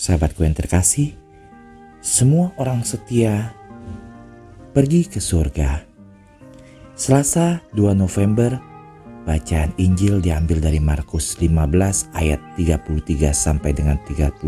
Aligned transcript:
Sahabatku 0.00 0.48
yang 0.48 0.56
terkasih, 0.56 1.12
semua 2.00 2.56
orang 2.56 2.80
setia 2.88 3.52
pergi 4.72 5.04
ke 5.04 5.20
surga. 5.20 5.84
Selasa 6.96 7.60
2 7.76 8.00
November, 8.00 8.56
bacaan 9.28 9.76
Injil 9.76 10.24
diambil 10.24 10.64
dari 10.64 10.80
Markus 10.80 11.36
15 11.36 12.16
ayat 12.16 12.40
33 12.56 13.28
sampai 13.28 13.76
dengan 13.76 14.00
39, 14.08 14.40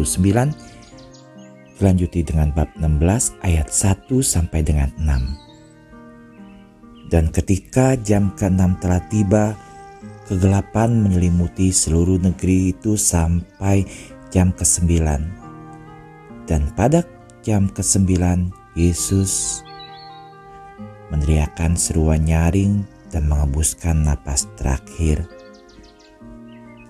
dilanjuti 1.76 2.24
dengan 2.24 2.48
bab 2.56 2.72
16 2.80 3.36
ayat 3.44 3.68
1 3.68 4.08
sampai 4.24 4.64
dengan 4.64 4.88
6. 4.96 7.12
Dan 7.12 7.28
ketika 7.28 7.92
jam 8.00 8.32
ke-6 8.40 8.80
telah 8.80 9.04
tiba, 9.12 9.52
kegelapan 10.24 10.96
menyelimuti 10.96 11.76
seluruh 11.76 12.24
negeri 12.24 12.72
itu 12.72 12.96
sampai 12.96 13.84
jam 14.32 14.48
ke-9. 14.56 15.41
Dan 16.46 16.74
pada 16.74 17.06
jam 17.46 17.70
ke-9, 17.70 18.18
Yesus 18.74 19.62
meneriakkan 21.12 21.76
seruan 21.76 22.24
nyaring 22.24 22.88
dan 23.12 23.28
mengembuskan 23.28 24.08
napas 24.08 24.48
terakhir. 24.56 25.28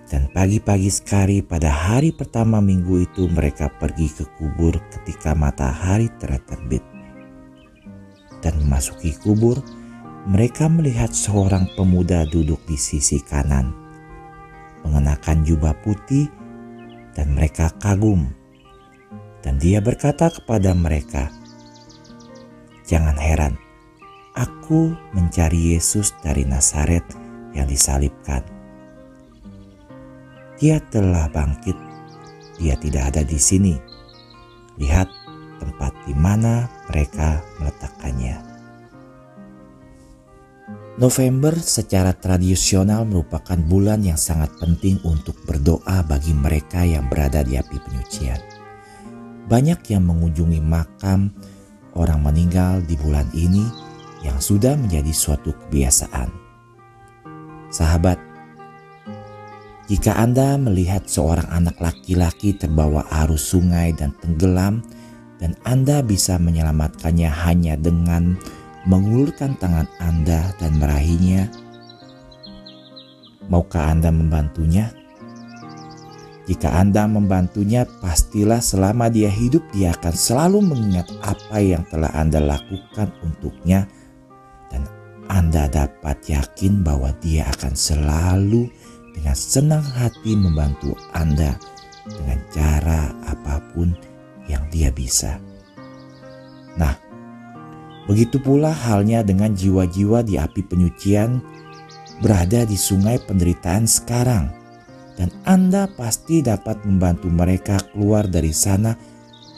Dan 0.07 0.29
pagi-pagi 0.31 0.93
sekali 0.93 1.41
pada 1.41 1.73
hari 1.73 2.13
pertama 2.13 2.61
minggu 2.61 3.03
itu 3.03 3.27
mereka 3.33 3.73
pergi 3.81 4.13
ke 4.13 4.29
kubur 4.37 4.77
ketika 4.93 5.33
matahari 5.33 6.13
terbit. 6.21 6.85
Dan 8.45 8.61
memasuki 8.63 9.17
kubur, 9.19 9.59
mereka 10.29 10.71
melihat 10.71 11.11
seorang 11.11 11.67
pemuda 11.75 12.29
duduk 12.29 12.63
di 12.69 12.79
sisi 12.79 13.19
kanan, 13.25 13.75
mengenakan 14.87 15.43
jubah 15.43 15.75
putih 15.83 16.31
dan 17.17 17.35
mereka 17.35 17.73
kagum. 17.83 18.31
Dan 19.43 19.59
dia 19.59 19.83
berkata 19.83 20.31
kepada 20.31 20.71
mereka, 20.73 21.29
"Jangan 22.87 23.19
heran, 23.19 23.59
Aku 24.33 24.97
mencari 25.13 25.77
Yesus 25.77 26.17
dari 26.25 26.49
Nazaret 26.49 27.05
yang 27.53 27.69
disalibkan. 27.69 28.41
Dia 30.57 30.81
telah 30.89 31.29
bangkit. 31.29 31.77
Dia 32.57 32.81
tidak 32.81 33.13
ada 33.13 33.29
di 33.29 33.37
sini. 33.37 33.77
Lihat 34.81 35.05
tempat 35.61 35.93
di 36.09 36.17
mana 36.17 36.65
mereka 36.89 37.45
meletakkannya. 37.61 38.41
November 40.97 41.53
secara 41.61 42.17
tradisional 42.17 43.05
merupakan 43.05 43.61
bulan 43.61 44.01
yang 44.01 44.17
sangat 44.17 44.49
penting 44.57 44.97
untuk 45.05 45.37
berdoa 45.45 46.01
bagi 46.09 46.33
mereka 46.33 46.89
yang 46.89 47.05
berada 47.13 47.45
di 47.45 47.61
api 47.61 47.77
penyucian. 47.85 48.62
Banyak 49.51 49.83
yang 49.91 50.07
mengunjungi 50.07 50.63
makam 50.63 51.35
orang 51.99 52.23
meninggal 52.23 52.81
di 52.87 52.95
bulan 52.95 53.27
ini 53.35 53.65
yang 54.23 54.39
sudah 54.39 54.79
menjadi 54.79 55.11
suatu 55.11 55.51
kebiasaan. 55.67 56.31
Sahabat, 57.73 58.21
jika 59.91 60.15
Anda 60.15 60.55
melihat 60.57 61.11
seorang 61.11 61.51
anak 61.51 61.83
laki-laki 61.83 62.55
terbawa 62.55 63.03
arus 63.25 63.51
sungai 63.51 63.91
dan 63.93 64.15
tenggelam, 64.23 64.81
dan 65.43 65.59
Anda 65.67 66.07
bisa 66.07 66.39
menyelamatkannya 66.39 67.27
hanya 67.27 67.75
dengan 67.75 68.39
mengulurkan 68.87 69.59
tangan 69.59 69.91
Anda 69.99 70.55
dan 70.63 70.79
merahinya, 70.79 71.51
maukah 73.51 73.91
Anda 73.91 74.15
membantunya? 74.15 75.02
Jika 76.43 76.75
Anda 76.75 77.07
membantunya, 77.07 77.87
pastilah 78.03 78.59
selama 78.59 79.07
dia 79.07 79.31
hidup, 79.31 79.63
dia 79.71 79.95
akan 79.95 80.15
selalu 80.15 80.59
mengingat 80.75 81.07
apa 81.23 81.63
yang 81.63 81.87
telah 81.87 82.11
Anda 82.19 82.43
lakukan 82.43 83.15
untuknya 83.23 83.87
anda 85.33 85.65
dapat 85.65 86.29
yakin 86.29 86.85
bahwa 86.85 87.09
Dia 87.25 87.49
akan 87.57 87.73
selalu 87.73 88.69
dengan 89.17 89.33
senang 89.33 89.81
hati 89.81 90.37
membantu 90.37 90.93
Anda 91.17 91.57
dengan 92.05 92.37
cara 92.53 93.09
apa 93.25 93.65
pun 93.73 93.97
yang 94.45 94.69
Dia 94.69 94.93
bisa. 94.93 95.41
Nah, 96.77 96.93
begitu 98.05 98.37
pula 98.45 98.77
halnya 98.77 99.25
dengan 99.25 99.57
jiwa-jiwa 99.57 100.21
di 100.21 100.37
api 100.37 100.69
penyucian 100.69 101.41
berada 102.21 102.69
di 102.69 102.77
sungai 102.77 103.17
penderitaan 103.25 103.89
sekarang, 103.89 104.53
dan 105.17 105.29
Anda 105.45 105.89
pasti 105.89 106.41
dapat 106.41 106.85
membantu 106.89 107.29
mereka 107.29 107.77
keluar 107.93 108.25
dari 108.29 108.55
sana 108.55 108.97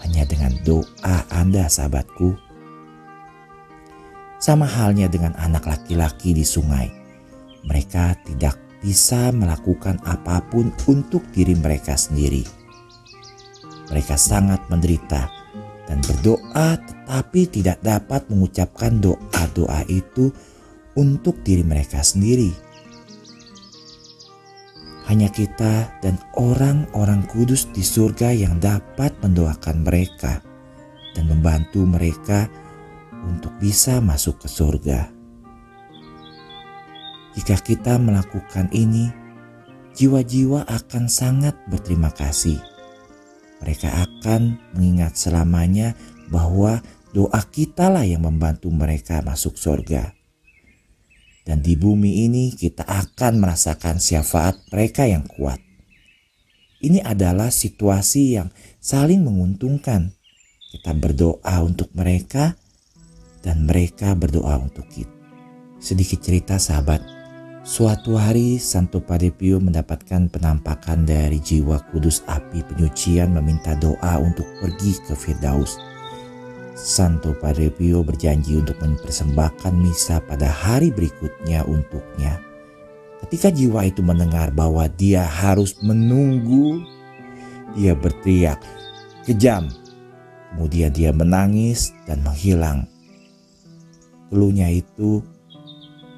hanya 0.04 0.28
dengan 0.28 0.52
doa 0.66 1.24
Anda, 1.32 1.70
sahabatku. 1.70 2.36
Sama 4.36 4.68
halnya 4.68 5.08
dengan 5.08 5.32
anak 5.40 5.64
laki-laki 5.64 6.36
di 6.36 6.44
sungai. 6.44 6.92
Mereka 7.64 8.28
tidak 8.28 8.60
bisa 8.84 9.32
melakukan 9.32 9.96
apa 10.04 10.44
pun 10.44 10.68
untuk 10.84 11.24
diri 11.32 11.56
mereka 11.56 11.96
sendiri. 11.96 12.44
Mereka 13.88 14.20
sangat 14.20 14.60
menderita 14.68 15.32
dan 15.88 16.04
berdoa, 16.04 16.76
tetapi 16.76 17.48
tidak 17.48 17.80
dapat 17.80 18.28
mengucapkan 18.28 19.00
doa-doa 19.00 19.88
itu 19.88 20.28
untuk 20.92 21.40
diri 21.40 21.64
mereka 21.64 22.04
sendiri. 22.04 22.52
Hanya 25.04 25.28
kita 25.28 26.00
dan 26.00 26.16
orang-orang 26.40 27.28
kudus 27.28 27.68
di 27.70 27.84
surga 27.84 28.32
yang 28.32 28.56
dapat 28.56 29.12
mendoakan 29.20 29.84
mereka 29.84 30.40
dan 31.12 31.28
membantu 31.28 31.84
mereka 31.84 32.48
untuk 33.24 33.52
bisa 33.60 34.00
masuk 34.00 34.40
ke 34.40 34.48
surga. 34.48 35.12
Jika 37.34 37.56
kita 37.60 37.98
melakukan 37.98 38.70
ini, 38.72 39.10
jiwa-jiwa 39.92 40.64
akan 40.70 41.10
sangat 41.10 41.58
berterima 41.66 42.08
kasih. 42.14 42.56
Mereka 43.60 43.90
akan 43.90 44.56
mengingat 44.72 45.18
selamanya 45.18 45.98
bahwa 46.30 46.78
doa 47.10 47.42
kitalah 47.50 48.06
yang 48.06 48.22
membantu 48.22 48.70
mereka 48.70 49.20
masuk 49.20 49.58
surga. 49.58 50.13
Dan 51.44 51.60
di 51.60 51.76
bumi 51.76 52.24
ini 52.24 52.56
kita 52.56 52.88
akan 52.88 53.36
merasakan 53.36 54.00
syafaat 54.00 54.64
mereka 54.72 55.04
yang 55.04 55.28
kuat. 55.28 55.60
Ini 56.80 57.04
adalah 57.04 57.52
situasi 57.52 58.40
yang 58.40 58.48
saling 58.80 59.20
menguntungkan. 59.20 60.16
Kita 60.72 60.90
berdoa 60.96 61.56
untuk 61.62 61.92
mereka 61.92 62.56
dan 63.44 63.68
mereka 63.68 64.16
berdoa 64.16 64.56
untuk 64.56 64.88
kita. 64.88 65.12
Sedikit 65.76 66.24
cerita 66.24 66.56
sahabat, 66.56 67.04
suatu 67.60 68.16
hari 68.16 68.56
Santo 68.56 69.04
Padre 69.04 69.28
Pio 69.28 69.60
mendapatkan 69.60 70.32
penampakan 70.32 71.04
dari 71.04 71.38
jiwa 71.44 71.76
kudus 71.92 72.24
api 72.24 72.64
penyucian 72.64 73.36
meminta 73.36 73.76
doa 73.76 74.16
untuk 74.16 74.48
pergi 74.64 74.96
ke 75.04 75.12
Firdaus. 75.12 75.93
Santo 76.74 77.32
Padre 77.38 77.70
Pio 77.70 78.02
berjanji 78.02 78.58
untuk 78.58 78.76
mempersembahkan 78.82 79.74
misa 79.78 80.18
pada 80.18 80.50
hari 80.50 80.90
berikutnya 80.90 81.62
untuknya. 81.64 82.42
Ketika 83.24 83.48
jiwa 83.54 83.86
itu 83.88 84.02
mendengar 84.02 84.50
bahwa 84.50 84.84
dia 84.90 85.24
harus 85.24 85.78
menunggu, 85.80 86.82
dia 87.78 87.94
berteriak, 87.94 88.60
kejam. 89.24 89.70
Kemudian 90.50 90.94
dia 90.94 91.10
menangis 91.10 91.90
dan 92.06 92.22
menghilang 92.22 92.86
Keluhnya 94.34 94.66
itu 94.66 95.22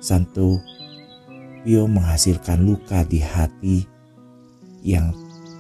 Santo 0.00 0.56
Pio 1.61 1.84
menghasilkan 1.84 2.65
luka 2.65 3.05
di 3.05 3.21
hati 3.21 3.84
yang 4.81 5.12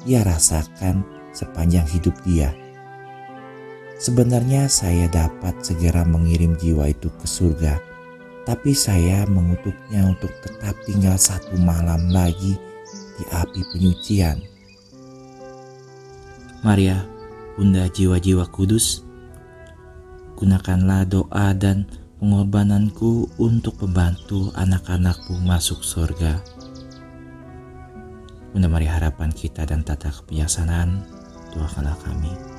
ia 0.08 0.24
rasakan 0.24 1.04
sepanjang 1.36 1.84
hidup 1.84 2.16
dia. 2.24 2.56
Sebenarnya 3.96 4.68
saya 4.68 5.08
dapat 5.08 5.56
segera 5.64 6.04
mengirim 6.04 6.52
jiwa 6.60 6.92
itu 6.92 7.08
ke 7.16 7.24
surga, 7.24 7.80
tapi 8.44 8.76
saya 8.76 9.24
mengutuknya 9.24 10.04
untuk 10.04 10.28
tetap 10.44 10.76
tinggal 10.84 11.16
satu 11.16 11.56
malam 11.56 12.12
lagi 12.12 12.60
di 13.16 13.24
api 13.32 13.60
penyucian. 13.72 14.36
Maria, 16.60 17.08
Bunda 17.56 17.88
jiwa-jiwa 17.88 18.44
kudus, 18.52 19.00
gunakanlah 20.36 21.08
doa 21.08 21.56
dan 21.56 21.88
pengorbananku 22.20 23.32
untuk 23.40 23.80
membantu 23.80 24.52
anak-anakmu 24.60 25.40
masuk 25.40 25.80
surga. 25.80 26.44
Bunda 28.52 28.68
Maria 28.68 29.00
harapan 29.00 29.32
kita 29.32 29.64
dan 29.64 29.80
tata 29.80 30.12
kebijaksanaan, 30.12 31.00
doakanlah 31.56 31.96
kami. 32.04 32.55